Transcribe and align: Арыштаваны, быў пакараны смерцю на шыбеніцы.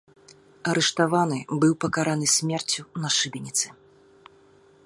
Арыштаваны, 0.71 1.37
быў 1.61 1.73
пакараны 1.87 2.27
смерцю 2.39 2.81
на 3.05 3.09
шыбеніцы. 3.17 3.67